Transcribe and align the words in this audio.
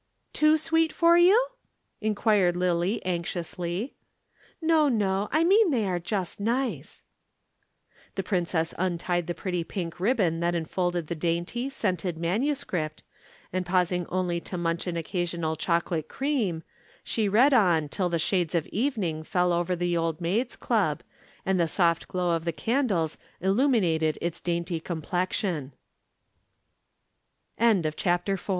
"Too 0.33 0.57
sweet 0.57 0.91
for 0.91 1.15
you?" 1.15 1.45
inquired 2.01 2.55
Lillie 2.57 3.05
anxiously. 3.05 3.93
"No, 4.59 4.89
no. 4.89 5.29
I 5.31 5.43
mean 5.43 5.69
they 5.69 5.85
are 5.85 5.99
just 5.99 6.39
nice." 6.39 7.03
The 8.15 8.23
Princess 8.23 8.73
untied 8.79 9.27
the 9.27 9.35
pretty 9.35 9.63
pink 9.63 9.99
ribbon 9.99 10.39
that 10.39 10.55
enfolded 10.55 11.05
the 11.05 11.13
dainty, 11.13 11.69
scented 11.69 12.17
manuscript, 12.17 13.03
and 13.53 13.63
pausing 13.63 14.07
only 14.07 14.39
to 14.41 14.57
munch 14.57 14.87
an 14.87 14.97
occasional 14.97 15.55
chocolate 15.55 16.07
cream, 16.07 16.63
she 17.03 17.29
read 17.29 17.53
on 17.53 17.87
till 17.87 18.09
the 18.09 18.17
shades 18.17 18.55
of 18.55 18.65
evening 18.69 19.21
fell 19.21 19.53
over 19.53 19.75
the 19.75 19.95
Old 19.95 20.19
Maids' 20.19 20.55
Club 20.55 21.03
and 21.45 21.59
the 21.59 21.67
soft 21.67 22.07
glow 22.07 22.31
of 22.35 22.43
the 22.43 22.51
candles 22.51 23.19
illuminate 23.39 24.17